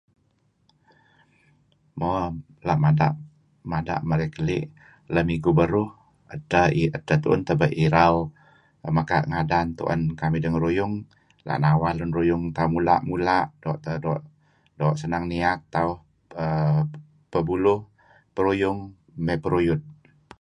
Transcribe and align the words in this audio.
Mo 1.99 2.09
la' 2.67 2.77
mada' 3.71 3.99
marey 4.09 4.29
keli'. 4.35 4.63
Lem 5.13 5.27
igu 5.35 5.51
beruh 5.59 5.89
edteh 6.97 7.19
tun 7.23 7.41
tabe' 7.47 7.75
irau 7.85 8.15
meka' 8.95 9.27
ngadan 9.29 9.67
tuen 9.79 10.01
kamih 10.19 10.41
dengaruyung 10.43 10.93
ela' 11.41 11.59
nawar 11.63 11.93
lun 11.99 12.11
ruyung 12.17 12.43
neh 12.45 12.53
tauh 12.55 12.69
mula'-mula' 12.73 13.45
doo' 13.61 13.79
tauh 14.79 14.95
senang 15.01 15.25
niat 15.31 15.59
uhm 15.83 16.81
pebuluh 17.31 17.79
peruyung 18.35 18.79
may 19.25 19.37
perurum. 19.43 19.81